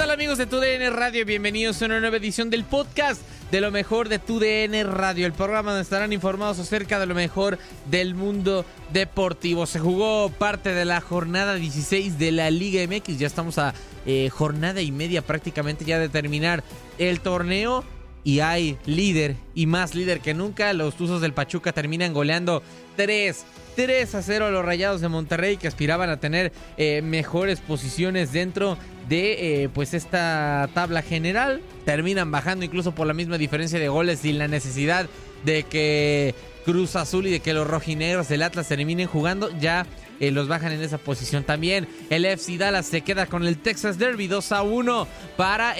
Tal 0.00 0.10
amigos 0.12 0.38
de 0.38 0.46
TUDN 0.46 0.94
Radio? 0.94 1.26
Bienvenidos 1.26 1.82
a 1.82 1.84
una 1.84 2.00
nueva 2.00 2.16
edición 2.16 2.48
del 2.48 2.64
podcast 2.64 3.20
de 3.50 3.60
lo 3.60 3.70
mejor 3.70 4.08
de 4.08 4.18
TUDN 4.18 4.90
Radio, 4.90 5.26
el 5.26 5.34
programa 5.34 5.72
donde 5.72 5.82
estarán 5.82 6.14
informados 6.14 6.58
acerca 6.58 6.98
de 6.98 7.04
lo 7.04 7.14
mejor 7.14 7.58
del 7.84 8.14
mundo 8.14 8.64
deportivo. 8.94 9.66
Se 9.66 9.78
jugó 9.78 10.30
parte 10.30 10.72
de 10.72 10.86
la 10.86 11.02
jornada 11.02 11.56
16 11.56 12.18
de 12.18 12.32
la 12.32 12.50
Liga 12.50 12.82
MX, 12.86 13.18
ya 13.18 13.26
estamos 13.26 13.58
a 13.58 13.74
eh, 14.06 14.30
jornada 14.30 14.80
y 14.80 14.90
media 14.90 15.20
prácticamente 15.20 15.84
ya 15.84 15.98
de 15.98 16.08
terminar 16.08 16.64
el 16.96 17.20
torneo 17.20 17.84
y 18.24 18.40
hay 18.40 18.76
líder 18.86 19.36
y 19.54 19.66
más 19.66 19.94
líder 19.94 20.20
que 20.20 20.34
nunca. 20.34 20.72
Los 20.72 20.96
Tuzos 20.96 21.20
del 21.20 21.32
Pachuca 21.32 21.72
terminan 21.72 22.12
goleando 22.12 22.62
3 22.96 23.44
3 23.76 24.14
a 24.14 24.22
0 24.22 24.46
a 24.46 24.50
los 24.50 24.64
Rayados 24.64 25.00
de 25.00 25.08
Monterrey 25.08 25.56
que 25.56 25.68
aspiraban 25.68 26.10
a 26.10 26.18
tener 26.18 26.52
eh, 26.76 27.02
mejores 27.02 27.60
posiciones 27.60 28.32
dentro 28.32 28.76
de 29.08 29.62
eh, 29.62 29.68
pues 29.68 29.94
esta 29.94 30.68
tabla 30.74 31.02
general. 31.02 31.62
Terminan 31.84 32.30
bajando 32.30 32.64
incluso 32.64 32.94
por 32.94 33.06
la 33.06 33.14
misma 33.14 33.38
diferencia 33.38 33.78
de 33.78 33.88
goles 33.88 34.24
y 34.24 34.32
la 34.32 34.48
necesidad 34.48 35.08
de 35.44 35.62
que 35.62 36.34
Cruz 36.64 36.96
Azul 36.96 37.26
y 37.26 37.30
de 37.30 37.40
que 37.40 37.52
los 37.52 37.66
rojinegros 37.66 38.28
del 38.28 38.42
Atlas 38.42 38.68
terminen 38.68 39.06
jugando. 39.06 39.50
Ya 39.58 39.86
eh, 40.20 40.30
los 40.30 40.48
bajan 40.48 40.72
en 40.72 40.82
esa 40.82 40.98
posición 40.98 41.44
también. 41.44 41.88
El 42.10 42.24
FC 42.24 42.58
Dallas 42.58 42.86
se 42.86 43.00
queda 43.00 43.26
con 43.26 43.46
el 43.46 43.58
Texas 43.58 43.98
Derby 43.98 44.26
2 44.26 44.52
a 44.52 44.62
1 44.62 45.08
para 45.36 45.74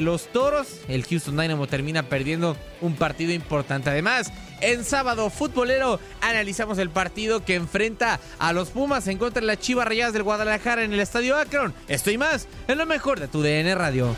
los 0.00 0.28
Toros. 0.32 0.80
El 0.88 1.04
Houston 1.04 1.36
Dynamo 1.36 1.66
termina 1.66 2.02
perdiendo 2.04 2.56
un 2.80 2.94
partido 2.94 3.32
importante. 3.32 3.90
Además, 3.90 4.32
en 4.60 4.84
sábado 4.84 5.30
futbolero 5.30 5.98
analizamos 6.20 6.78
el 6.78 6.90
partido 6.90 7.44
que 7.44 7.54
enfrenta 7.54 8.20
a 8.38 8.52
los 8.52 8.70
Pumas 8.70 9.06
en 9.08 9.18
contra 9.18 9.40
de 9.40 9.46
las 9.46 9.58
Chivas 9.58 9.86
Rayadas 9.86 10.12
del 10.12 10.22
Guadalajara 10.22 10.84
en 10.84 10.92
el 10.92 11.00
Estadio 11.00 11.36
Akron. 11.36 11.74
Estoy 11.88 12.18
más 12.18 12.46
en 12.68 12.78
lo 12.78 12.86
mejor 12.86 13.20
de 13.20 13.28
tu 13.28 13.42
DN 13.42 13.74
Radio. 13.74 14.14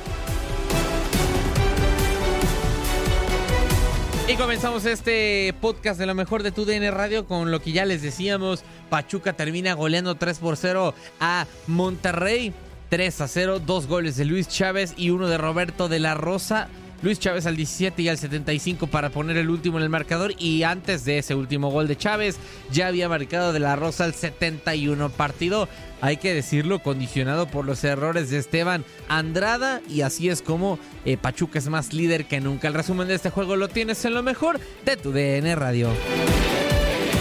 Y 4.33 4.37
comenzamos 4.37 4.87
este 4.87 5.55
podcast 5.61 6.01
de 6.01 6.07
lo 6.07 6.15
mejor 6.15 6.43
de 6.43 6.53
tu 6.53 6.65
DN 6.65 6.91
Radio 6.91 7.27
con 7.27 7.51
lo 7.51 7.61
que 7.61 7.73
ya 7.73 7.85
les 7.85 8.01
decíamos. 8.01 8.65
Pachuca 8.89 9.35
termina 9.35 9.75
goleando 9.75 10.15
3 10.15 10.39
por 10.39 10.57
0 10.57 10.95
a 11.21 11.47
Monterrey. 11.67 12.55
3 12.89 13.21
a 13.21 13.29
0, 13.29 13.59
dos 13.59 13.87
goles 13.87 14.17
de 14.17 14.25
Luis 14.25 14.49
Chávez 14.49 14.95
y 14.97 15.11
uno 15.11 15.29
de 15.29 15.37
Roberto 15.37 15.89
de 15.91 15.99
la 15.99 16.15
Rosa. 16.15 16.69
Luis 17.03 17.19
Chávez 17.19 17.47
al 17.47 17.57
17 17.57 18.01
y 18.03 18.09
al 18.09 18.17
75 18.17 18.87
para 18.87 19.11
poner 19.11 19.37
el 19.37 19.51
último 19.51 19.79
en 19.79 19.85
el 19.85 19.91
marcador 19.91 20.33
y 20.39 20.63
antes 20.63 21.05
de 21.05 21.19
ese 21.19 21.35
último 21.35 21.71
gol 21.71 21.89
de 21.89 21.97
Chávez 21.97 22.39
ya 22.71 22.87
había 22.87 23.09
marcado 23.09 23.53
de 23.53 23.61
la 23.61 23.77
Rosa 23.77 24.05
al 24.05 24.15
71 24.15 25.11
partido. 25.11 25.69
Hay 26.01 26.17
que 26.17 26.35
decirlo, 26.35 26.81
condicionado 26.81 27.47
por 27.47 27.65
los 27.65 27.83
errores 27.85 28.31
de 28.31 28.39
Esteban 28.39 28.85
Andrada 29.09 29.81
y 29.89 30.03
así 30.03 30.29
es 30.29 30.43
como 30.43 30.79
eh, 31.05 31.17
Pachuca 31.17 31.59
es 31.59 31.69
más 31.69 31.93
líder 31.93 32.27
que 32.27 32.41
nunca. 32.41 32.69
El 32.69 32.75
resumen 32.75 33.09
de 33.09 33.15
este 33.15 33.31
juego 33.31 33.57
lo 33.57 33.69
tienes 33.69 34.05
en 34.05 34.15
lo 34.15 34.23
mejor 34.23 34.61
de 34.85 34.97
tu 34.97 35.13
DN 35.13 35.55
Radio. 35.57 35.91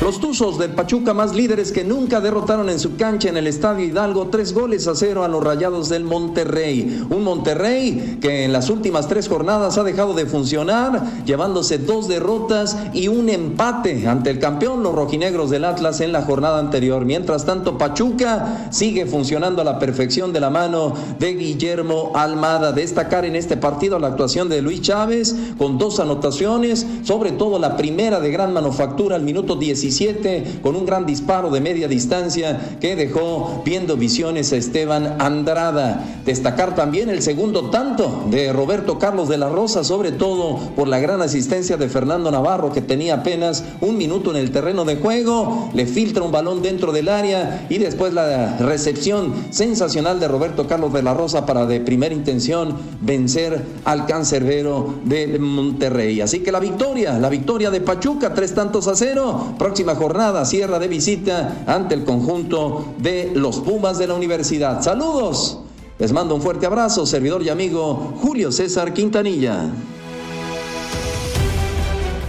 Los 0.01 0.19
Tuzos 0.19 0.57
del 0.57 0.71
Pachuca, 0.71 1.13
más 1.13 1.35
líderes 1.35 1.71
que 1.71 1.83
nunca, 1.83 2.19
derrotaron 2.19 2.69
en 2.69 2.79
su 2.79 2.95
cancha 2.95 3.29
en 3.29 3.37
el 3.37 3.45
Estadio 3.45 3.85
Hidalgo 3.85 4.29
tres 4.31 4.51
goles 4.51 4.87
a 4.87 4.95
cero 4.95 5.23
a 5.23 5.27
los 5.27 5.43
Rayados 5.43 5.89
del 5.89 6.05
Monterrey. 6.05 7.05
Un 7.11 7.23
Monterrey 7.23 8.17
que 8.19 8.43
en 8.43 8.51
las 8.51 8.71
últimas 8.71 9.07
tres 9.07 9.29
jornadas 9.29 9.77
ha 9.77 9.83
dejado 9.83 10.15
de 10.15 10.25
funcionar, 10.25 11.23
llevándose 11.23 11.77
dos 11.77 12.07
derrotas 12.07 12.75
y 12.93 13.09
un 13.09 13.29
empate 13.29 14.07
ante 14.07 14.31
el 14.31 14.39
campeón, 14.39 14.81
los 14.81 14.95
rojinegros 14.95 15.51
del 15.51 15.65
Atlas, 15.65 16.01
en 16.01 16.11
la 16.11 16.23
jornada 16.23 16.57
anterior. 16.57 17.05
Mientras 17.05 17.45
tanto, 17.45 17.77
Pachuca 17.77 18.69
sigue 18.71 19.05
funcionando 19.05 19.61
a 19.61 19.65
la 19.65 19.77
perfección 19.77 20.33
de 20.33 20.39
la 20.39 20.49
mano 20.49 20.95
de 21.19 21.35
Guillermo 21.35 22.11
Almada. 22.15 22.71
Destacar 22.71 23.23
en 23.23 23.35
este 23.35 23.55
partido 23.55 23.99
la 23.99 24.07
actuación 24.07 24.49
de 24.49 24.63
Luis 24.63 24.81
Chávez 24.81 25.35
con 25.59 25.77
dos 25.77 25.99
anotaciones, 25.99 26.87
sobre 27.03 27.31
todo 27.33 27.59
la 27.59 27.77
primera 27.77 28.19
de 28.19 28.31
gran 28.31 28.51
manufactura 28.51 29.15
al 29.15 29.21
minuto 29.21 29.55
17 29.91 30.61
con 30.61 30.75
un 30.75 30.85
gran 30.85 31.05
disparo 31.05 31.49
de 31.49 31.59
media 31.59 31.87
distancia 31.87 32.77
que 32.79 32.95
dejó 32.95 33.61
viendo 33.65 33.97
visiones 33.97 34.53
a 34.53 34.55
Esteban 34.55 35.17
Andrada. 35.19 36.21
Destacar 36.25 36.75
también 36.75 37.09
el 37.09 37.21
segundo 37.21 37.69
tanto 37.69 38.25
de 38.29 38.53
Roberto 38.53 38.97
Carlos 38.97 39.27
de 39.27 39.37
la 39.37 39.49
Rosa, 39.49 39.83
sobre 39.83 40.11
todo 40.11 40.57
por 40.75 40.87
la 40.87 40.99
gran 40.99 41.21
asistencia 41.21 41.77
de 41.77 41.89
Fernando 41.89 42.31
Navarro 42.31 42.71
que 42.71 42.81
tenía 42.81 43.15
apenas 43.15 43.63
un 43.81 43.97
minuto 43.97 44.31
en 44.31 44.37
el 44.37 44.51
terreno 44.51 44.85
de 44.85 44.95
juego, 44.95 45.69
le 45.73 45.85
filtra 45.85 46.23
un 46.23 46.31
balón 46.31 46.61
dentro 46.61 46.91
del 46.91 47.09
área 47.09 47.65
y 47.69 47.77
después 47.77 48.13
la 48.13 48.57
recepción 48.57 49.33
sensacional 49.49 50.19
de 50.19 50.27
Roberto 50.27 50.67
Carlos 50.67 50.93
de 50.93 51.03
la 51.03 51.13
Rosa 51.13 51.45
para 51.45 51.65
de 51.65 51.81
primera 51.81 52.15
intención 52.15 52.77
vencer 53.01 53.61
al 53.83 54.05
cancerbero 54.05 54.95
de 55.03 55.37
Monterrey. 55.39 56.21
Así 56.21 56.39
que 56.39 56.51
la 56.51 56.59
victoria, 56.59 57.17
la 57.19 57.29
victoria 57.29 57.71
de 57.71 57.81
Pachuca, 57.81 58.33
tres 58.33 58.53
tantos 58.53 58.87
a 58.87 58.95
cero. 58.95 59.55
Próximo 59.57 59.80
próxima 59.83 59.95
jornada 59.95 60.45
cierra 60.45 60.77
de 60.77 60.87
visita 60.87 61.63
ante 61.65 61.95
el 61.95 62.03
conjunto 62.03 62.93
de 62.99 63.31
los 63.33 63.61
Pumas 63.61 63.97
de 63.97 64.05
la 64.05 64.13
Universidad. 64.13 64.83
Saludos. 64.83 65.59
Les 65.97 66.11
mando 66.11 66.35
un 66.35 66.41
fuerte 66.41 66.67
abrazo, 66.67 67.07
servidor 67.07 67.41
y 67.41 67.49
amigo 67.49 68.13
Julio 68.21 68.51
César 68.51 68.93
Quintanilla. 68.93 69.71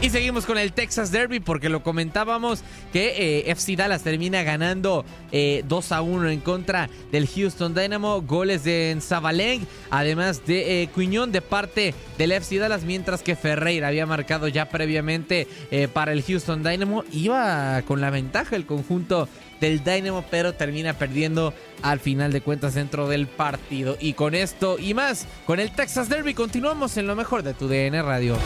Y 0.03 0.11
seguimos 0.11 0.47
con 0.47 0.59
el 0.59 0.73
Texas 0.73 1.13
Derby 1.13 1.39
porque 1.39 1.69
lo 1.69 1.85
comentábamos 1.85 2.65
que 2.93 3.45
eh, 3.47 3.53
FC 3.53 3.77
Dallas 3.77 4.03
termina 4.03 4.43
ganando 4.43 5.05
eh, 5.31 5.63
2 5.69 5.93
a 5.93 6.03
1 6.03 6.29
en 6.31 6.41
contra 6.41 6.91
del 7.13 7.29
Houston 7.29 7.73
Dynamo. 7.73 8.21
Goles 8.23 8.65
de 8.65 8.99
Zabaleng, 9.01 9.65
además 9.91 10.45
de 10.45 10.83
eh, 10.83 10.89
Cuñón 10.89 11.31
de 11.31 11.41
parte 11.41 11.95
del 12.19 12.33
FC 12.33 12.59
Dallas, 12.59 12.83
mientras 12.83 13.23
que 13.23 13.37
Ferreira 13.37 13.87
había 13.87 14.05
marcado 14.05 14.49
ya 14.49 14.69
previamente 14.69 15.47
eh, 15.71 15.87
para 15.87 16.11
el 16.11 16.25
Houston 16.25 16.65
Dynamo. 16.65 17.05
Iba 17.13 17.81
con 17.83 18.01
la 18.01 18.11
ventaja 18.11 18.57
el 18.57 18.67
conjunto 18.67 19.29
del 19.61 19.85
Dynamo, 19.85 20.25
pero 20.29 20.53
termina 20.53 20.95
perdiendo 20.95 21.55
al 21.81 22.01
final 22.01 22.33
de 22.33 22.41
cuentas 22.41 22.75
dentro 22.75 23.09
del 23.09 23.29
partido. 23.29 23.97
Y 24.01 24.15
con 24.15 24.35
esto 24.35 24.81
y 24.81 24.95
más, 24.95 25.29
con 25.47 25.61
el 25.61 25.71
Texas 25.71 26.09
Derby, 26.09 26.35
continuamos 26.35 26.97
en 26.97 27.07
lo 27.07 27.15
mejor 27.15 27.45
de 27.45 27.55
tu 27.55 27.69
DN 27.69 28.03
Radio. 28.03 28.37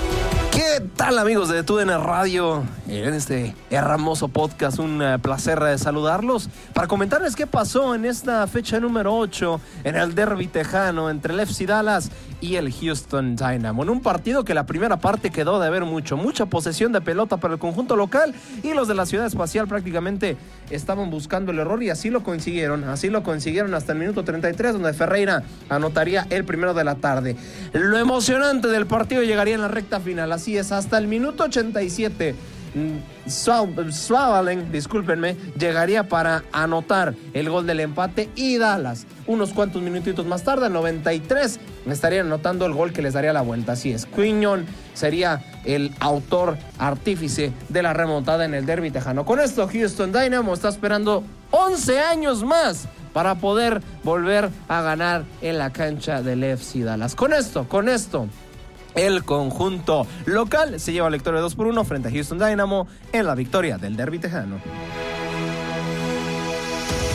¿Qué 0.57 0.81
tal 0.97 1.19
amigos 1.19 1.51
de 1.51 1.63
TUDN 1.63 2.03
Radio? 2.03 2.65
En 2.89 3.13
este 3.13 3.55
hermoso 3.69 4.29
podcast, 4.29 4.79
un 4.79 5.03
eh, 5.03 5.19
placer 5.19 5.63
eh, 5.63 5.77
saludarlos 5.77 6.49
para 6.73 6.87
comentarles 6.87 7.37
qué 7.37 7.47
pasó 7.47 7.95
en 7.95 8.07
esta 8.07 8.47
fecha 8.47 8.81
número 8.81 9.15
8 9.15 9.61
en 9.85 9.97
el 9.97 10.15
derby 10.15 10.47
tejano 10.47 11.11
entre 11.11 11.35
el 11.35 11.41
FC 11.41 11.67
Dallas 11.67 12.11
y 12.41 12.57
el 12.57 12.73
Houston 12.73 13.37
Dynamo. 13.37 13.83
En 13.83 13.91
un 13.91 14.01
partido 14.01 14.45
que 14.45 14.55
la 14.55 14.65
primera 14.65 14.99
parte 14.99 15.31
quedó 15.31 15.61
de 15.61 15.67
haber 15.67 15.85
mucho, 15.85 16.17
mucha 16.17 16.47
posesión 16.47 16.93
de 16.93 17.01
pelota 17.03 17.37
para 17.37 17.55
el 17.55 17.61
conjunto 17.61 17.97
local 17.97 18.35
y 18.63 18.73
los 18.73 18.89
de 18.89 18.95
la 18.95 19.05
ciudad 19.05 19.27
espacial 19.27 19.67
prácticamente 19.69 20.37
estaban 20.71 21.11
buscando 21.11 21.53
el 21.53 21.59
error 21.59 21.83
y 21.83 21.91
así 21.91 22.09
lo 22.09 22.23
consiguieron, 22.23 22.85
así 22.85 23.11
lo 23.11 23.23
consiguieron 23.23 23.75
hasta 23.75 23.93
el 23.93 23.99
minuto 23.99 24.25
33 24.25 24.73
donde 24.73 24.95
Ferreira 24.95 25.43
anotaría 25.69 26.27
el 26.31 26.45
primero 26.45 26.73
de 26.73 26.85
la 26.85 26.95
tarde. 26.95 27.37
Lo 27.73 27.99
emocionante 27.99 28.69
del 28.69 28.87
partido 28.87 29.23
llegaría 29.23 29.55
en 29.55 29.61
la 29.61 29.69
recta 29.69 30.01
final, 30.01 30.33
es, 30.55 30.71
hasta 30.71 30.99
el 30.99 31.09
minuto 31.09 31.45
87. 31.45 32.35
Swavalen, 33.27 34.71
discúlpenme, 34.71 35.35
llegaría 35.59 36.09
para 36.09 36.45
anotar 36.53 37.15
el 37.33 37.49
gol 37.49 37.67
del 37.67 37.81
empate 37.81 38.29
y 38.37 38.59
Dallas. 38.59 39.07
Unos 39.27 39.53
cuantos 39.53 39.83
minutitos 39.83 40.27
más 40.27 40.43
tarde, 40.45 40.69
93, 40.69 41.59
estarían 41.87 42.27
anotando 42.27 42.67
el 42.67 42.75
gol 42.75 42.93
que 42.93 43.03
les 43.03 43.15
daría 43.15 43.33
la 43.33 43.41
vuelta. 43.41 43.73
Así 43.73 43.93
es, 43.93 44.05
Quinion 44.07 44.67
sería 44.95 45.43
el 45.65 45.95
autor 46.01 46.59
artífice 46.79 47.53
de 47.69 47.83
la 47.83 47.95
remontada 47.95 48.45
en 48.45 48.55
el 48.55 48.67
derby 48.67 48.91
tejano. 48.91 49.25
Con 49.25 49.41
esto, 49.41 49.67
Houston 49.67 50.13
Dynamo 50.13 50.53
está 50.53 50.69
esperando 50.69 51.25
11 51.51 52.01
años 52.01 52.45
más 52.45 52.87
para 53.13 53.37
poder 53.37 53.81
volver 54.05 54.51
a 54.69 54.83
ganar 54.83 55.25
en 55.41 55.57
la 55.57 55.73
cancha 55.73 56.21
del 56.21 56.45
FC 56.45 56.85
Dallas. 56.85 57.15
Con 57.15 57.33
esto, 57.33 57.67
con 57.67 57.89
esto, 57.89 58.29
el 58.97 59.25
conjunto 59.25 60.07
local 60.25 60.81
se 60.81 60.93
lleva 60.93 61.11
la 61.11 61.17
victoria 61.17 61.41
2 61.41 61.55
por 61.55 61.67
1 61.67 61.85
frente 61.85 62.09
a 62.09 62.11
Houston 62.11 62.39
Dynamo 62.39 62.89
en 63.13 63.27
la 63.27 63.35
victoria 63.35 63.79
del 63.79 63.97
derby 63.97 64.19
tejano. 64.19 64.59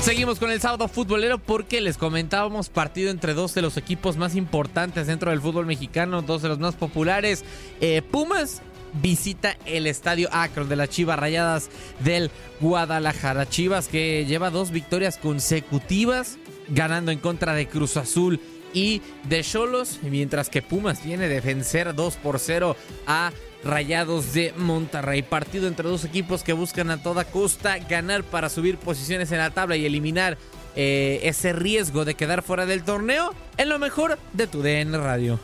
Seguimos 0.02 0.40
con 0.40 0.50
el 0.52 0.60
sábado 0.60 0.88
futbolero 0.88 1.38
porque 1.38 1.80
les 1.80 1.98
comentábamos 1.98 2.70
partido 2.70 3.12
entre 3.12 3.36
dos 3.36 3.54
de 3.54 3.62
los 3.62 3.78
equipos 3.78 4.18
más 4.18 4.36
importantes 4.36 5.06
dentro 5.06 5.30
del 5.30 5.42
fútbol 5.42 5.68
mexicano, 5.68 6.24
dos 6.24 6.42
de 6.42 6.50
los 6.50 6.58
más 6.58 6.74
populares. 6.74 7.44
Eh, 7.82 8.02
Pumas 8.02 8.64
visita 8.94 9.58
el 9.66 9.86
estadio 9.86 10.28
Akron 10.32 10.70
de 10.70 10.76
las 10.76 10.90
Chivas 10.90 11.20
Rayadas 11.20 11.70
del 12.00 12.32
Guadalajara. 12.60 13.48
Chivas 13.48 13.88
que 13.88 14.26
lleva 14.26 14.50
dos 14.50 14.72
victorias 14.72 15.18
consecutivas 15.18 16.38
ganando 16.70 17.12
en 17.12 17.20
contra 17.20 17.54
de 17.54 17.68
Cruz 17.68 17.96
Azul 17.96 18.40
y 18.74 19.02
de 19.30 19.42
Cholos, 19.44 20.00
mientras 20.04 20.50
que 20.50 20.62
Pumas 20.62 21.04
viene 21.04 21.28
de 21.28 21.42
vencer 21.42 21.94
2 21.96 22.16
por 22.18 22.40
0 22.40 22.76
a 23.08 23.32
Rayados 23.64 24.34
de 24.34 24.54
Monterrey. 24.58 25.22
Partido 25.22 25.68
entre 25.68 25.88
dos 25.88 26.06
equipos 26.06 26.44
que 26.44 26.54
buscan 26.54 26.90
a 26.90 27.02
toda 27.02 27.26
costa 27.26 27.78
ganar 27.78 28.24
para 28.24 28.50
subir 28.50 28.78
posiciones 28.78 29.32
en 29.32 29.38
la 29.38 29.52
tabla 29.52 29.76
y 29.78 29.86
eliminar 29.86 30.38
eh, 30.76 31.20
ese 31.24 31.54
riesgo 31.54 32.06
de 32.06 32.16
quedar 32.16 32.42
fuera 32.42 32.66
del 32.66 32.84
torneo 32.84 33.34
en 33.58 33.70
lo 33.70 33.78
mejor 33.78 34.18
de 34.34 34.48
tu 34.48 34.62
DN 34.62 34.98
Radio. 34.98 35.40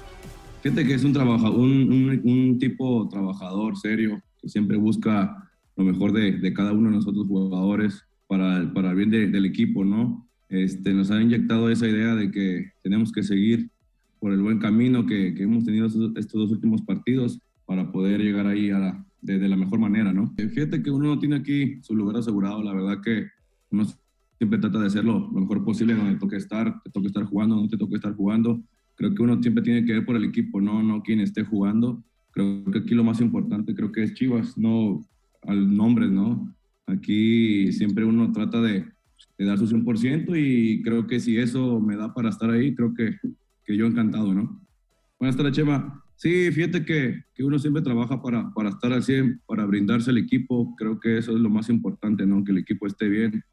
Fíjate 0.62 0.86
que 0.86 0.96
es 0.96 1.04
un, 1.04 1.14
trabaja, 1.14 1.50
un, 1.50 2.58
tipo 2.60 3.08
trabajador, 3.10 3.78
serio, 3.78 4.22
que 4.42 4.50
siempre 4.50 4.78
busca 4.78 5.50
lo 5.76 5.84
mejor 5.84 6.12
de, 6.12 6.54
cada 6.54 6.74
uno 6.74 6.90
de 6.90 6.96
nosotros 6.96 7.28
jugadores 7.28 8.04
para, 8.28 8.72
para 8.74 8.90
el 8.92 8.96
bien 8.96 9.12
de, 9.12 9.28
del 9.28 9.46
equipo, 9.46 9.86
¿no? 9.86 10.27
Este, 10.50 10.94
nos 10.94 11.12
ha 11.12 11.22
inyectado 11.22 11.70
esa 11.70 11.88
idea 11.88 12.16
de 12.16 12.32
que 12.32 12.72
tenemos 12.82 13.12
que 13.12 13.24
seguir 13.24 13.70
por 14.20 14.32
el 14.32 14.42
buen 14.42 14.60
camino 14.60 15.06
que, 15.06 15.30
hemos 15.38 15.66
tenido 15.66 15.88
estos, 15.88 16.32
dos 16.32 16.52
últimos 16.52 16.82
partidos 16.82 17.40
para 17.66 17.92
poder 17.92 18.22
llegar 18.22 18.48
ahí 18.48 18.72
de, 19.22 19.48
la 19.48 19.58
mejor 19.58 19.80
manera, 19.80 20.14
¿no? 20.14 20.34
Fíjate 20.38 20.82
que 20.82 20.90
uno 20.90 21.08
no 21.08 21.20
tiene 21.20 21.36
aquí 21.36 21.80
su 21.82 21.96
lugar 21.96 22.18
asegurado, 22.18 22.64
la 22.64 22.74
verdad 22.74 23.02
que 23.04 23.28
uno 23.72 23.86
siempre 24.38 24.60
trata 24.60 24.80
de 24.80 24.88
hacerlo 24.88 25.30
lo 25.34 25.42
mejor 25.42 25.64
posible 25.64 25.96
donde 25.96 26.16
toque 26.16 26.38
estar, 26.38 26.82
te 26.84 26.92
toque 26.92 27.08
estar 27.08 27.24
jugando, 27.26 27.56
donde 27.56 27.70
te 27.70 27.78
toque 27.78 27.96
estar 27.96 28.16
jugando. 28.16 28.62
Creo 28.96 29.14
que 29.14 29.22
uno 29.22 29.42
siempre 29.42 29.64
tiene 29.64 29.86
que 29.86 29.94
ver 29.94 30.06
por 30.06 30.16
el 30.16 30.24
equipo, 30.24 30.62
no, 30.62 30.82
no 30.82 31.04
quien 31.04 31.20
esté 31.20 31.44
jugando. 31.44 32.04
Creo 32.32 32.64
que 32.66 32.80
aquí 32.80 32.96
lo 32.96 33.04
más 33.04 33.20
importante 33.20 33.76
creo 33.76 33.92
que 33.92 34.04
es 34.04 34.14
Chivas, 34.14 34.58
no 34.58 35.06
al 35.44 35.76
nombre, 35.76 36.08
¿no? 36.08 36.54
Aquí 36.86 37.72
siempre 37.74 38.06
uno 38.06 38.32
trata 38.32 38.62
de, 38.62 38.86
de 39.38 39.46
dar 39.46 39.58
su 39.58 39.68
100% 39.68 40.36
y 40.36 40.82
creo 40.82 41.08
que 41.08 41.20
si 41.20 41.38
eso 41.38 41.80
me 41.80 41.96
da 41.96 42.14
para 42.14 42.30
estar 42.30 42.50
ahí, 42.50 42.74
creo 42.76 42.94
que, 42.94 43.16
que 43.66 43.78
yo 43.78 43.86
encantado, 43.86 44.34
¿no? 44.34 44.62
Buenas 45.20 45.36
tardes, 45.36 45.54
Chema. 45.54 46.04
Sí, 46.16 46.52
fíjate 46.52 46.84
que, 46.84 47.24
que, 47.36 47.44
uno 47.44 47.60
siempre 47.60 47.84
trabaja 47.84 48.22
para, 48.22 48.52
para 48.54 48.70
estar 48.70 48.92
al 48.92 49.04
100, 49.04 49.42
para 49.46 49.66
brindarse 49.66 50.10
al 50.10 50.18
equipo. 50.18 50.76
Creo 50.76 51.00
que 51.00 51.18
eso 51.20 51.34
es 51.34 51.40
lo 51.40 51.50
más 51.50 51.70
importante, 51.70 52.26
¿no? 52.26 52.44
Que 52.44 52.52
el 52.52 52.58
equipo 52.58 52.88
esté 52.88 53.08
bien. 53.08 53.44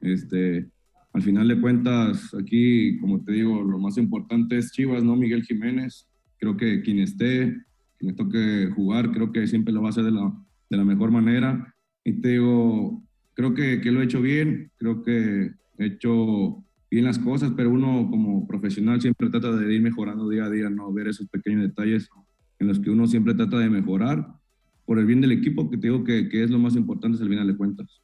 Este, 0.00 0.70
al 1.12 1.22
final 1.22 1.48
de 1.48 1.60
cuentas, 1.60 2.34
aquí, 2.34 2.98
como 2.98 3.22
te 3.24 3.32
digo, 3.32 3.62
lo 3.62 3.78
más 3.78 3.98
importante 3.98 4.56
es 4.56 4.72
Chivas, 4.72 5.04
¿no? 5.04 5.16
Miguel 5.16 5.44
Jiménez. 5.44 6.08
Creo 6.38 6.56
que 6.56 6.80
quien 6.80 7.00
esté, 7.00 7.56
quien 7.98 8.10
le 8.10 8.12
toque 8.12 8.70
jugar, 8.74 9.10
creo 9.12 9.32
que 9.32 9.46
siempre 9.46 9.74
lo 9.74 9.82
va 9.82 9.88
a 9.88 9.90
hacer 9.90 10.04
de 10.04 10.12
la, 10.12 10.32
de 10.70 10.76
la 10.76 10.84
mejor 10.84 11.10
manera. 11.10 11.74
Y 12.04 12.20
te 12.20 12.28
digo, 12.30 13.02
creo 13.38 13.54
que, 13.54 13.80
que 13.80 13.92
lo 13.92 14.00
he 14.00 14.04
hecho 14.04 14.20
bien, 14.20 14.72
creo 14.78 15.04
que 15.04 15.52
he 15.78 15.86
hecho 15.86 16.64
bien 16.90 17.04
las 17.04 17.20
cosas, 17.20 17.52
pero 17.56 17.70
uno 17.70 18.08
como 18.10 18.48
profesional 18.48 19.00
siempre 19.00 19.30
trata 19.30 19.52
de 19.52 19.72
ir 19.72 19.80
mejorando 19.80 20.28
día 20.28 20.46
a 20.46 20.50
día, 20.50 20.68
no 20.68 20.92
ver 20.92 21.06
esos 21.06 21.28
pequeños 21.28 21.62
detalles 21.62 22.10
en 22.58 22.66
los 22.66 22.80
que 22.80 22.90
uno 22.90 23.06
siempre 23.06 23.34
trata 23.34 23.58
de 23.58 23.70
mejorar 23.70 24.26
por 24.84 24.98
el 24.98 25.06
bien 25.06 25.20
del 25.20 25.30
equipo, 25.30 25.70
que 25.70 25.76
te 25.76 25.86
digo 25.86 26.02
que, 26.02 26.28
que 26.28 26.42
es 26.42 26.50
lo 26.50 26.58
más 26.58 26.74
importante, 26.74 27.14
es 27.14 27.22
el 27.22 27.28
final 27.28 27.46
de 27.46 27.56
cuentas. 27.56 28.02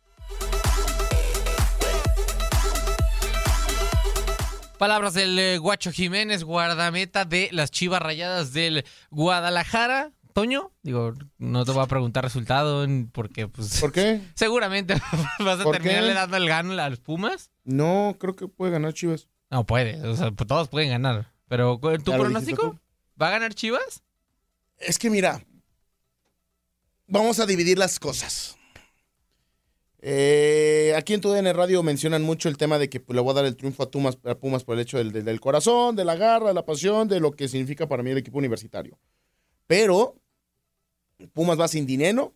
Palabras 4.79 5.15
del 5.15 5.37
eh, 5.37 5.59
Guacho 5.59 5.91
Jiménez, 5.91 6.45
guardameta 6.45 7.25
de 7.25 7.49
las 7.51 7.73
Chivas 7.73 8.01
Rayadas 8.01 8.53
del 8.53 8.85
Guadalajara. 9.11 10.13
Toño, 10.35 10.73
digo, 10.83 11.15
no 11.39 11.65
te 11.65 11.71
voy 11.71 11.83
a 11.85 11.87
preguntar 11.87 12.25
resultado 12.25 12.85
porque 13.13 13.47
pues 13.49 13.81
¿Por 13.81 13.93
qué? 13.93 14.21
Seguramente 14.35 14.95
vas 15.39 15.61
a 15.61 15.63
¿Por 15.63 15.77
terminarle 15.77 16.09
qué? 16.09 16.15
dando 16.15 16.37
el 16.37 16.49
gano 16.49 16.73
a 16.83 16.91
los 16.91 16.99
Pumas. 17.01 17.51
No, 17.63 18.17
creo 18.19 18.35
que 18.35 18.49
puede 18.49 18.73
ganar 18.73 18.93
Chivas. 18.95 19.29
No 19.51 19.65
puede, 19.65 20.05
o 20.07 20.17
sea, 20.17 20.33
pues, 20.33 20.47
todos 20.49 20.69
pueden 20.69 20.91
ganar. 20.91 21.33
Pero 21.49 21.79
¿tu 22.05 22.11
pronóstico? 22.13 22.81
¿Va 23.21 23.29
a 23.29 23.31
ganar 23.31 23.55
Chivas? 23.55 24.03
Es 24.79 24.99
que 24.99 25.09
mira, 25.09 25.45
vamos 27.07 27.39
a 27.39 27.47
dividir 27.47 27.79
las 27.79 28.01
cosas. 28.01 28.57
Eh, 30.07 30.93
aquí 30.97 31.15
en 31.15 31.21
tu 31.21 31.31
DN 31.31 31.53
Radio 31.53 31.83
mencionan 31.85 32.23
mucho 32.23 32.49
el 32.49 32.59
tema 32.59 32.79
de 32.79 32.91
que 32.91 32.99
pues, 33.01 33.15
le 33.15 33.23
voy 33.23 33.31
a 33.31 33.35
dar 33.35 33.45
el 33.45 33.57
triunfo 33.57 33.85
a 33.85 33.91
Pumas, 33.91 34.19
a 34.25 34.35
Pumas 34.35 34.65
por 34.65 34.75
el 34.75 34.81
hecho 34.81 34.99
del, 34.99 35.13
del- 35.13 35.25
del 35.25 35.41
corazón, 35.41 35.95
de 35.97 36.05
la 36.05 36.17
garra, 36.17 36.49
de 36.49 36.55
la 36.55 36.65
pasión, 36.67 37.07
de 37.07 37.21
lo 37.21 37.31
que 37.31 37.47
significa 37.49 37.87
para 37.89 38.03
mí 38.03 38.11
el 38.11 38.19
equipo 38.19 38.39
universitario. 38.39 38.99
Pero 39.67 40.17
Pumas 41.33 41.59
va 41.59 41.69
sin 41.69 41.87
Dineno, 41.87 42.35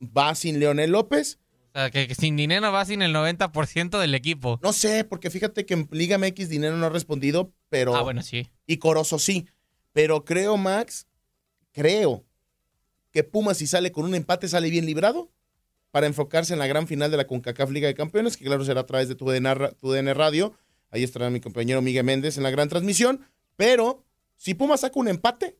va 0.00 0.34
sin 0.34 0.60
Leonel 0.60 0.90
López. 0.90 1.38
O 1.74 1.78
sea, 1.78 1.90
que, 1.90 2.06
que 2.06 2.14
sin 2.14 2.36
dinero 2.36 2.70
va 2.70 2.84
sin 2.84 3.02
el 3.02 3.12
90% 3.12 3.98
del 3.98 4.14
equipo. 4.14 4.60
No 4.62 4.72
sé, 4.72 5.02
porque 5.02 5.28
fíjate 5.28 5.66
que 5.66 5.74
en 5.74 5.88
Liga 5.90 6.18
MX 6.18 6.48
Dinero 6.48 6.76
no 6.76 6.86
ha 6.86 6.90
respondido, 6.90 7.52
pero... 7.68 7.96
Ah, 7.96 8.02
bueno, 8.02 8.22
sí. 8.22 8.48
Y 8.64 8.76
Corozo 8.76 9.18
sí. 9.18 9.48
Pero 9.92 10.24
creo, 10.24 10.56
Max, 10.56 11.08
creo 11.72 12.24
que 13.10 13.24
Pumas 13.24 13.58
si 13.58 13.66
sale 13.66 13.90
con 13.90 14.04
un 14.04 14.14
empate 14.14 14.48
sale 14.48 14.70
bien 14.70 14.86
librado 14.86 15.30
para 15.90 16.06
enfocarse 16.06 16.52
en 16.52 16.58
la 16.58 16.66
gran 16.66 16.86
final 16.86 17.10
de 17.10 17.16
la 17.16 17.26
CONCACAF 17.26 17.70
Liga 17.70 17.88
de 17.88 17.94
Campeones, 17.94 18.36
que 18.36 18.44
claro 18.44 18.64
será 18.64 18.80
a 18.80 18.86
través 18.86 19.08
de 19.08 19.14
tu 19.14 19.26
DN 19.26 20.14
Radio. 20.14 20.54
Ahí 20.90 21.02
estará 21.04 21.30
mi 21.30 21.40
compañero 21.40 21.82
Miguel 21.82 22.04
Méndez 22.04 22.36
en 22.36 22.42
la 22.42 22.50
gran 22.50 22.68
transmisión. 22.68 23.20
Pero 23.56 24.04
si 24.36 24.54
Pumas 24.54 24.80
saca 24.80 24.98
un 24.98 25.08
empate, 25.08 25.56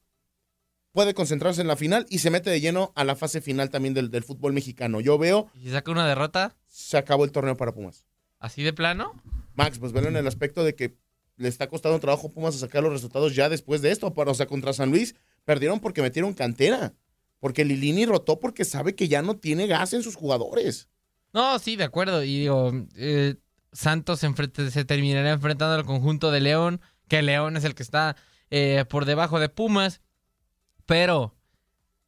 puede 0.94 1.12
concentrarse 1.12 1.60
en 1.60 1.66
la 1.66 1.76
final 1.76 2.06
y 2.08 2.20
se 2.20 2.30
mete 2.30 2.50
de 2.50 2.60
lleno 2.60 2.92
a 2.94 3.02
la 3.04 3.16
fase 3.16 3.40
final 3.40 3.68
también 3.68 3.94
del, 3.94 4.10
del 4.12 4.22
fútbol 4.22 4.52
mexicano. 4.52 5.00
Yo 5.00 5.18
veo, 5.18 5.50
¿Y 5.60 5.70
saca 5.70 5.90
una 5.90 6.06
derrota? 6.06 6.56
se 6.68 6.96
acabó 6.96 7.24
el 7.24 7.32
torneo 7.32 7.56
para 7.56 7.72
Pumas. 7.72 8.04
¿Así 8.38 8.62
de 8.62 8.72
plano? 8.72 9.12
Max, 9.54 9.78
pues 9.78 9.92
velo 9.92 10.08
en 10.08 10.16
el 10.16 10.26
aspecto 10.26 10.62
de 10.64 10.74
que 10.76 10.96
le 11.36 11.48
está 11.48 11.68
costando 11.68 11.98
trabajo 11.98 12.28
a 12.28 12.30
Pumas 12.30 12.54
a 12.54 12.58
sacar 12.58 12.82
los 12.84 12.92
resultados 12.92 13.34
ya 13.34 13.48
después 13.48 13.82
de 13.82 13.90
esto. 13.90 14.14
Para, 14.14 14.30
o 14.30 14.34
sea, 14.34 14.46
contra 14.46 14.72
San 14.72 14.90
Luis 14.90 15.16
perdieron 15.44 15.80
porque 15.80 16.00
metieron 16.00 16.32
cantera. 16.32 16.94
Porque 17.40 17.64
Lilini 17.64 18.06
rotó 18.06 18.38
porque 18.38 18.64
sabe 18.64 18.94
que 18.94 19.08
ya 19.08 19.20
no 19.20 19.36
tiene 19.36 19.66
gas 19.66 19.92
en 19.94 20.02
sus 20.02 20.14
jugadores. 20.14 20.88
No, 21.32 21.58
sí, 21.58 21.74
de 21.74 21.84
acuerdo. 21.84 22.22
Y 22.22 22.38
digo, 22.40 22.72
eh, 22.96 23.34
Santos 23.72 24.20
se 24.20 24.84
terminará 24.84 25.32
enfrentando 25.32 25.74
al 25.74 25.84
conjunto 25.84 26.30
de 26.30 26.40
León, 26.40 26.80
que 27.08 27.20
León 27.22 27.56
es 27.56 27.64
el 27.64 27.74
que 27.74 27.82
está 27.82 28.14
eh, 28.50 28.84
por 28.88 29.04
debajo 29.04 29.40
de 29.40 29.48
Pumas. 29.48 30.00
Pero, 30.86 31.34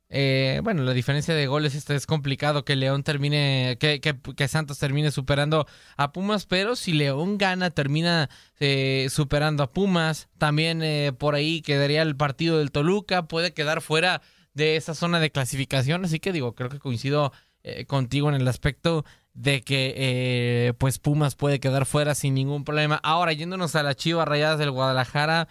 eh, 0.08 0.60
bueno, 0.62 0.82
la 0.84 0.92
diferencia 0.92 1.34
de 1.34 1.46
goles 1.46 1.74
es 1.90 2.06
complicado 2.06 2.64
que 2.64 2.76
León 2.76 3.02
termine, 3.02 3.76
que, 3.80 4.00
que- 4.00 4.14
que 4.36 4.48
Santos 4.48 4.78
termine 4.78 5.10
superando 5.10 5.66
a 5.96 6.12
Pumas, 6.12 6.46
pero 6.46 6.76
si 6.76 6.92
León 6.92 7.38
gana, 7.38 7.70
termina 7.70 8.30
eh, 8.60 9.08
superando 9.10 9.62
a 9.62 9.72
Pumas. 9.72 10.28
También 10.38 10.82
eh, 10.82 11.12
por 11.16 11.34
ahí 11.34 11.60
quedaría 11.62 12.02
el 12.02 12.16
partido 12.16 12.58
del 12.58 12.70
Toluca, 12.70 13.26
puede 13.26 13.52
quedar 13.52 13.80
fuera 13.82 14.22
de 14.54 14.76
esa 14.76 14.94
zona 14.94 15.20
de 15.20 15.30
clasificación. 15.30 16.04
Así 16.04 16.20
que 16.20 16.32
digo, 16.32 16.54
creo 16.54 16.70
que 16.70 16.78
coincido 16.78 17.32
eh, 17.64 17.84
contigo 17.86 18.28
en 18.28 18.36
el 18.36 18.46
aspecto 18.48 19.04
de 19.34 19.60
que 19.62 19.92
eh, 19.96 20.72
pues 20.78 20.98
Pumas 20.98 21.34
puede 21.34 21.60
quedar 21.60 21.84
fuera 21.84 22.14
sin 22.14 22.32
ningún 22.34 22.64
problema. 22.64 23.00
Ahora, 23.02 23.32
yéndonos 23.34 23.74
a 23.74 23.82
las 23.82 23.96
Chivas 23.96 24.26
Rayadas 24.26 24.58
del 24.58 24.70
Guadalajara, 24.70 25.48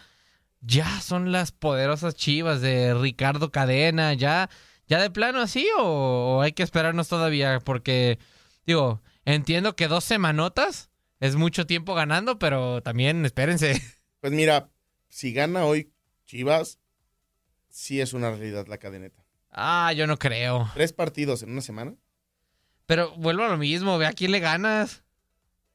ya 0.65 0.99
son 1.01 1.31
las 1.31 1.51
poderosas 1.51 2.15
Chivas 2.15 2.61
de 2.61 2.93
Ricardo 2.93 3.51
Cadena, 3.51 4.13
ya, 4.13 4.49
ya 4.87 4.99
de 5.01 5.09
plano 5.09 5.39
así 5.41 5.67
o, 5.77 5.83
o 6.37 6.41
hay 6.41 6.53
que 6.53 6.63
esperarnos 6.63 7.07
todavía 7.07 7.59
porque 7.59 8.17
digo, 8.65 9.01
entiendo 9.25 9.75
que 9.75 9.87
dos 9.87 10.03
semanotas 10.03 10.89
es 11.19 11.35
mucho 11.35 11.65
tiempo 11.65 11.93
ganando, 11.93 12.39
pero 12.39 12.81
también 12.81 13.25
espérense. 13.25 13.81
Pues 14.21 14.33
mira, 14.33 14.71
si 15.07 15.33
gana 15.33 15.65
hoy 15.65 15.93
Chivas, 16.25 16.79
sí 17.69 18.01
es 18.01 18.13
una 18.13 18.31
realidad 18.31 18.65
la 18.65 18.79
cadeneta. 18.79 19.23
Ah, 19.51 19.93
yo 19.93 20.07
no 20.07 20.17
creo. 20.17 20.71
Tres 20.73 20.93
partidos 20.93 21.43
en 21.43 21.51
una 21.51 21.61
semana, 21.61 21.93
Pero 22.87 23.11
vuelvo 23.17 23.43
a 23.43 23.49
lo 23.49 23.57
mismo, 23.57 23.99
ve 23.99 24.07
a 24.07 24.13
quién 24.13 24.31
le 24.31 24.39
ganas. 24.39 25.03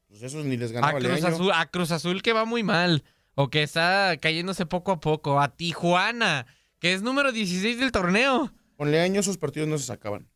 pues 0.09 0.21
esos 0.21 0.43
ni 0.43 0.57
les 0.57 0.71
A 0.71 0.73
ganaba 0.73 0.99
Cruz. 0.99 1.23
Azul, 1.23 1.51
a 1.53 1.65
Cruz 1.67 1.91
Azul 1.91 2.21
que 2.21 2.33
va 2.33 2.43
muy 2.43 2.61
mal. 2.61 3.05
O 3.41 3.49
que 3.49 3.63
está 3.63 4.17
cayéndose 4.21 4.65
poco 4.65 4.91
a 4.91 4.99
poco. 4.99 5.39
A 5.41 5.55
Tijuana, 5.55 6.45
que 6.79 6.93
es 6.93 7.01
número 7.01 7.31
16 7.31 7.79
del 7.79 7.91
torneo. 7.91 8.51
Ponle 8.77 9.01
año, 9.01 9.19
esos 9.19 9.37
partidos 9.37 9.67
no 9.69 9.77
se 9.77 9.85
sacaban. 9.85 10.27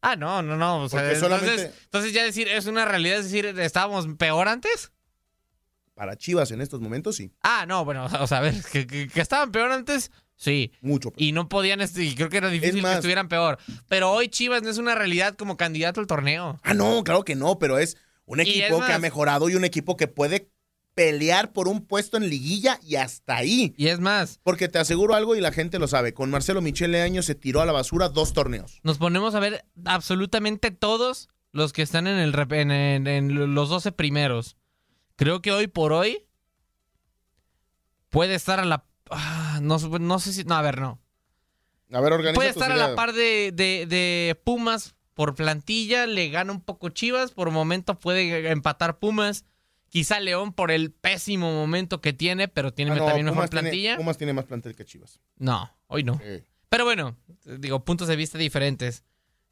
Ah, 0.00 0.16
no, 0.16 0.42
no, 0.42 0.56
no. 0.56 0.82
O 0.82 0.88
sea, 0.88 1.00
entonces, 1.00 1.20
solamente- 1.20 1.72
entonces 1.84 2.12
ya 2.12 2.24
decir, 2.24 2.48
es 2.48 2.66
una 2.66 2.84
realidad, 2.84 3.18
es 3.18 3.24
decir, 3.30 3.46
estábamos 3.46 4.06
peor 4.18 4.48
antes. 4.48 4.92
Para 5.94 6.16
Chivas 6.16 6.50
en 6.50 6.60
estos 6.60 6.80
momentos, 6.80 7.16
sí. 7.16 7.32
Ah, 7.42 7.64
no, 7.66 7.84
bueno, 7.84 8.06
o 8.20 8.26
sea, 8.26 8.38
a 8.38 8.40
ver, 8.40 8.54
que, 8.72 8.86
que- 8.86 9.08
que 9.08 9.20
estaban 9.20 9.52
peor 9.52 9.70
antes, 9.70 10.10
sí. 10.36 10.72
Mucho. 10.80 11.12
Y 11.16 11.32
no 11.32 11.48
podían, 11.48 11.80
este, 11.80 12.02
y 12.04 12.14
creo 12.14 12.28
que 12.30 12.38
era 12.38 12.48
difícil 12.48 12.76
que 12.76 12.82
más- 12.82 12.96
estuvieran 12.96 13.28
peor. 13.28 13.58
Pero 13.88 14.10
hoy 14.10 14.28
Chivas 14.28 14.62
no 14.62 14.70
es 14.70 14.78
una 14.78 14.94
realidad 14.94 15.36
como 15.36 15.56
candidato 15.56 16.00
al 16.00 16.06
torneo. 16.06 16.58
Ah, 16.64 16.74
no, 16.74 17.04
claro 17.04 17.24
que 17.24 17.34
no, 17.36 17.58
pero 17.58 17.78
es 17.78 17.96
un 18.24 18.40
es 18.40 18.48
equipo 18.48 18.84
que 18.84 18.92
ha 18.92 18.98
mejorado 18.98 19.48
y 19.50 19.54
un 19.54 19.64
equipo 19.64 19.96
que 19.96 20.08
puede 20.08 20.48
pelear 20.94 21.52
por 21.52 21.68
un 21.68 21.86
puesto 21.86 22.16
en 22.18 22.28
liguilla 22.28 22.78
y 22.82 22.96
hasta 22.96 23.36
ahí. 23.36 23.74
Y 23.76 23.88
es 23.88 23.98
más, 24.00 24.40
Porque 24.42 24.68
te 24.68 24.78
aseguro 24.78 25.14
algo 25.14 25.34
y 25.36 25.40
la 25.40 25.52
gente 25.52 25.78
lo 25.78 25.88
sabe. 25.88 26.12
Con 26.14 26.30
Marcelo 26.30 26.60
Michele 26.60 27.00
Año 27.02 27.22
se 27.22 27.34
tiró 27.34 27.60
a 27.62 27.66
la 27.66 27.72
basura 27.72 28.08
dos 28.10 28.32
torneos. 28.32 28.80
nos 28.82 28.98
ponemos 28.98 29.34
a 29.34 29.40
ver 29.40 29.64
absolutamente 29.84 30.70
todos 30.70 31.28
los 31.52 31.72
que 31.72 31.82
están 31.82 32.06
en, 32.06 32.18
el, 32.18 32.34
en, 32.52 32.70
en- 32.70 33.06
en 33.06 33.54
los 33.54 33.68
12 33.68 33.92
primeros. 33.92 34.56
Creo 35.16 35.40
que 35.42 35.52
hoy 35.52 35.66
por 35.66 35.92
hoy 35.92 36.26
puede 38.10 38.34
estar 38.34 38.60
a 38.60 38.64
la... 38.64 38.84
ah, 39.10 39.58
no, 39.62 39.78
no 39.78 40.18
sé 40.18 40.32
si... 40.32 40.44
No, 40.44 40.54
a 40.54 40.62
ver, 40.62 40.80
no. 40.80 41.00
A 41.92 42.00
ver, 42.00 42.12
organiza 42.12 42.36
Puede 42.36 42.50
estar 42.50 42.72
a 42.72 42.76
la 42.76 42.94
par 42.94 43.12
de, 43.12 43.52
de- 43.52 43.86
de 43.86 44.40
Pumas 44.44 44.94
por 45.14 45.34
plantilla, 45.34 46.06
le 46.06 46.30
gana 46.30 46.52
un 46.52 46.62
poco 46.62 46.88
Chivas, 46.88 47.32
por 47.32 47.50
momento 47.50 47.98
puede 47.98 48.50
empatar 48.50 48.98
Pumas. 48.98 49.44
Quizá 49.92 50.20
León 50.20 50.54
por 50.54 50.70
el 50.70 50.90
pésimo 50.90 51.52
momento 51.52 52.00
que 52.00 52.14
tiene, 52.14 52.48
pero 52.48 52.72
tiene 52.72 52.92
Ah, 52.92 52.94
no, 52.94 53.04
también 53.04 53.26
mejor 53.26 53.50
tiene- 53.50 53.60
plantilla. 53.60 53.96
Pumas 53.98 54.16
tiene 54.16 54.32
más 54.32 54.46
plantel 54.46 54.74
que 54.74 54.86
Chivas. 54.86 55.20
No, 55.36 55.70
hoy 55.86 56.02
no. 56.02 56.14
Sí. 56.18 56.42
Pero 56.70 56.86
bueno, 56.86 57.14
digo, 57.44 57.84
puntos 57.84 58.08
de 58.08 58.16
vista 58.16 58.38
diferentes. 58.38 59.04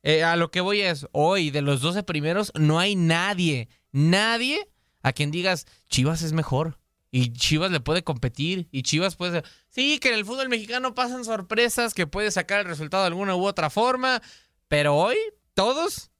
Eh, 0.02 0.24
a 0.24 0.36
lo 0.36 0.50
que 0.50 0.62
voy 0.62 0.80
es, 0.80 1.06
hoy 1.12 1.50
de 1.50 1.60
los 1.60 1.82
12 1.82 2.02
primeros 2.04 2.52
no 2.58 2.78
hay 2.78 2.96
nadie, 2.96 3.68
nadie 3.92 4.66
a 5.02 5.12
quien 5.12 5.30
digas, 5.30 5.66
Chivas 5.90 6.22
es 6.22 6.32
mejor. 6.32 6.78
Y 7.10 7.34
Chivas 7.34 7.70
le 7.70 7.80
puede 7.80 8.02
competir. 8.02 8.66
Y 8.72 8.82
Chivas 8.82 9.16
puede... 9.16 9.42
Sí, 9.68 9.98
que 9.98 10.08
en 10.08 10.14
el 10.14 10.24
fútbol 10.24 10.48
mexicano 10.48 10.94
pasan 10.94 11.26
sorpresas, 11.26 11.92
que 11.92 12.06
puede 12.06 12.30
sacar 12.30 12.60
el 12.60 12.66
resultado 12.66 13.02
de 13.02 13.08
alguna 13.08 13.36
u 13.36 13.44
otra 13.44 13.68
forma. 13.68 14.22
Pero 14.68 14.96
hoy 14.96 15.16
todos 15.52 16.10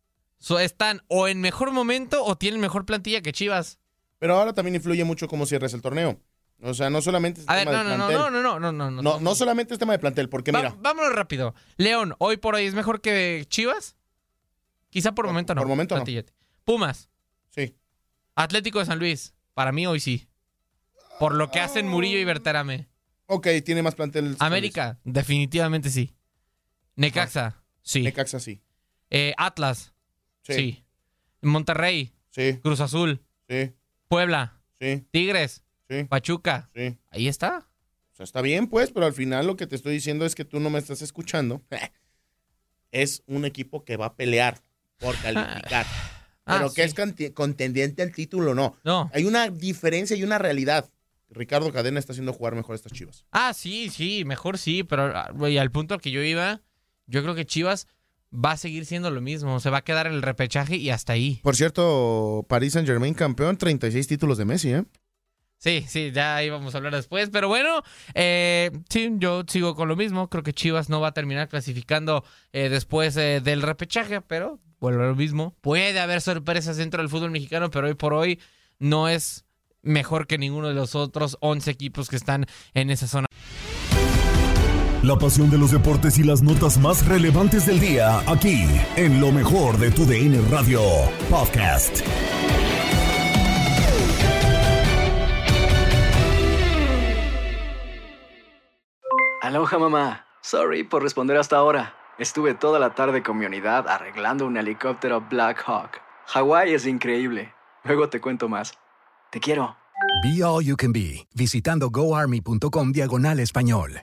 están 0.60 1.02
o 1.08 1.26
en 1.28 1.40
mejor 1.40 1.70
momento 1.72 2.22
o 2.22 2.36
tienen 2.36 2.60
mejor 2.60 2.84
plantilla 2.84 3.22
que 3.22 3.32
Chivas. 3.32 3.78
Pero 4.20 4.36
ahora 4.36 4.52
también 4.52 4.76
influye 4.76 5.02
mucho 5.02 5.26
cómo 5.26 5.44
cierres 5.46 5.74
el 5.74 5.82
torneo. 5.82 6.20
O 6.62 6.74
sea, 6.74 6.88
no 6.90 7.00
solamente 7.02 7.40
es 7.40 7.48
A 7.48 7.54
ver, 7.56 7.64
tema 7.66 7.82
no, 7.82 7.90
de 7.90 7.96
no, 7.96 7.96
no, 7.96 8.06
plantel. 8.06 8.32
no, 8.32 8.42
no, 8.42 8.60
no, 8.60 8.72
no, 8.72 8.90
no. 8.90 9.02
No, 9.02 9.18
no 9.20 9.34
solamente 9.34 9.72
es 9.74 9.80
tema 9.80 9.92
de 9.94 9.98
plantel, 9.98 10.28
porque 10.28 10.52
Va- 10.52 10.58
mira, 10.60 10.76
vámonos 10.78 11.12
rápido. 11.12 11.54
León, 11.78 12.14
hoy 12.18 12.36
por 12.36 12.54
hoy 12.54 12.66
es 12.66 12.74
mejor 12.74 13.00
que 13.00 13.44
Chivas. 13.48 13.96
Quizá 14.90 15.12
por, 15.12 15.26
momento 15.26 15.54
no. 15.54 15.62
por 15.62 15.68
momento 15.68 15.96
no. 15.98 16.04
Pumas, 16.64 17.08
sí. 17.48 17.74
Atlético 18.36 18.78
de 18.78 18.84
San 18.86 18.98
Luis. 19.00 19.34
Para 19.54 19.72
mí 19.72 19.86
hoy 19.86 20.00
sí. 20.00 20.28
Por 21.18 21.34
lo 21.34 21.50
que 21.50 21.60
hacen 21.60 21.88
Murillo 21.88 22.18
y 22.18 22.24
Berterame. 22.24 22.88
Ok, 23.26 23.48
tiene 23.64 23.82
más 23.82 23.94
plantel. 23.94 24.36
América, 24.38 24.98
definitivamente 25.04 25.88
sí. 25.90 26.14
Necaxa, 26.96 27.62
sí. 27.82 28.00
Luis. 28.00 28.04
Necaxa 28.06 28.40
sí. 28.40 28.60
Eh, 29.10 29.34
Atlas, 29.38 29.92
Sí. 30.42 30.52
sí. 30.54 30.84
Monterrey, 31.42 32.12
Sí, 32.30 32.58
Cruz 32.62 32.80
Azul, 32.80 33.22
sí, 33.48 33.72
Puebla, 34.10 34.60
sí, 34.80 35.06
Tigres, 35.12 35.62
sí, 35.88 36.02
Pachuca. 36.02 36.68
sí. 36.74 36.98
Ahí 37.12 37.28
está. 37.28 37.68
O 38.12 38.16
sea, 38.16 38.24
está 38.24 38.42
bien, 38.42 38.66
pues, 38.66 38.90
pero 38.90 39.06
al 39.06 39.12
final 39.12 39.46
lo 39.46 39.54
que 39.54 39.68
te 39.68 39.76
estoy 39.76 39.92
diciendo 39.92 40.26
es 40.26 40.34
que 40.34 40.44
tú 40.44 40.58
no 40.58 40.68
me 40.68 40.80
estás 40.80 41.00
escuchando. 41.00 41.62
Es 42.92 43.22
un 43.28 43.44
equipo 43.44 43.84
que 43.84 43.96
va 43.96 44.06
a 44.06 44.16
pelear 44.16 44.58
por 44.98 45.14
calificar. 45.22 45.86
Ah, 46.44 46.56
pero 46.58 46.72
que 46.72 46.88
sí. 46.88 46.92
es 47.24 47.30
contendiente 47.30 48.02
al 48.02 48.10
título, 48.10 48.52
no. 48.52 48.76
No. 48.82 49.08
Hay 49.14 49.26
una 49.26 49.48
diferencia 49.48 50.16
y 50.16 50.24
una 50.24 50.38
realidad. 50.38 50.90
Ricardo 51.28 51.72
Cadena 51.72 52.00
está 52.00 52.14
haciendo 52.14 52.32
jugar 52.32 52.56
mejor 52.56 52.72
a 52.72 52.74
estas 52.74 52.90
chivas. 52.90 53.24
Ah, 53.30 53.54
sí, 53.54 53.90
sí, 53.90 54.24
mejor 54.24 54.58
sí, 54.58 54.82
pero 54.82 55.16
ah, 55.16 55.30
al 55.60 55.70
punto 55.70 55.94
al 55.94 56.00
que 56.00 56.10
yo 56.10 56.20
iba, 56.20 56.62
yo 57.06 57.22
creo 57.22 57.36
que 57.36 57.46
Chivas 57.46 57.86
va 58.32 58.52
a 58.52 58.56
seguir 58.56 58.86
siendo 58.86 59.10
lo 59.10 59.20
mismo. 59.20 59.60
Se 59.60 59.70
va 59.70 59.78
a 59.78 59.84
quedar 59.84 60.06
en 60.06 60.14
el 60.14 60.22
repechaje 60.22 60.76
y 60.76 60.90
hasta 60.90 61.12
ahí. 61.12 61.40
Por 61.42 61.56
cierto, 61.56 62.44
Paris 62.48 62.74
Saint 62.74 62.88
Germain 62.88 63.14
campeón, 63.14 63.56
36 63.56 64.06
títulos 64.06 64.38
de 64.38 64.44
Messi, 64.44 64.72
¿eh? 64.72 64.84
Sí, 65.58 65.84
sí, 65.86 66.10
ya 66.10 66.42
íbamos 66.42 66.74
a 66.74 66.78
hablar 66.78 66.94
después. 66.94 67.28
Pero 67.28 67.48
bueno, 67.48 67.82
eh, 68.14 68.70
sí, 68.88 69.10
yo 69.18 69.42
sigo 69.46 69.74
con 69.74 69.88
lo 69.88 69.96
mismo. 69.96 70.30
Creo 70.30 70.42
que 70.42 70.54
Chivas 70.54 70.88
no 70.88 71.00
va 71.00 71.08
a 71.08 71.12
terminar 71.12 71.48
clasificando 71.48 72.24
eh, 72.52 72.70
después 72.70 73.14
eh, 73.18 73.42
del 73.42 73.60
repechaje, 73.60 74.22
pero 74.22 74.58
vuelvo 74.80 75.02
a 75.02 75.08
lo 75.08 75.14
mismo. 75.14 75.54
Puede 75.60 76.00
haber 76.00 76.22
sorpresas 76.22 76.78
dentro 76.78 77.02
del 77.02 77.10
fútbol 77.10 77.30
mexicano, 77.30 77.70
pero 77.70 77.88
hoy 77.88 77.94
por 77.94 78.14
hoy 78.14 78.40
no 78.78 79.06
es 79.08 79.44
mejor 79.82 80.26
que 80.26 80.38
ninguno 80.38 80.68
de 80.68 80.74
los 80.74 80.94
otros 80.94 81.36
11 81.40 81.70
equipos 81.70 82.08
que 82.08 82.16
están 82.16 82.46
en 82.72 82.88
esa 82.88 83.06
zona. 83.06 83.26
La 85.02 85.16
pasión 85.16 85.48
de 85.48 85.56
los 85.56 85.70
deportes 85.70 86.18
y 86.18 86.22
las 86.22 86.42
notas 86.42 86.76
más 86.78 87.06
relevantes 87.06 87.64
del 87.64 87.80
día, 87.80 88.20
aquí, 88.30 88.66
en 88.96 89.18
lo 89.18 89.32
mejor 89.32 89.78
de 89.78 89.90
tu 89.90 90.04
DN 90.04 90.38
Radio 90.50 90.82
Podcast. 91.30 92.02
Aloha 99.40 99.78
mamá. 99.78 100.26
Sorry 100.42 100.84
por 100.84 101.02
responder 101.02 101.38
hasta 101.38 101.56
ahora. 101.56 101.94
Estuve 102.18 102.52
toda 102.52 102.78
la 102.78 102.94
tarde 102.94 103.22
con 103.22 103.38
mi 103.38 103.46
unidad 103.46 103.88
arreglando 103.88 104.46
un 104.46 104.58
helicóptero 104.58 105.24
Black 105.30 105.62
Hawk. 105.66 105.98
Hawái 106.26 106.74
es 106.74 106.86
increíble. 106.86 107.54
Luego 107.84 108.10
te 108.10 108.20
cuento 108.20 108.50
más. 108.50 108.74
Te 109.30 109.40
quiero. 109.40 109.76
Be 110.22 110.44
All 110.44 110.62
You 110.62 110.76
Can 110.76 110.92
Be, 110.92 111.26
visitando 111.34 111.88
goarmy.com 111.88 112.92
diagonal 112.92 113.40
español. 113.40 114.02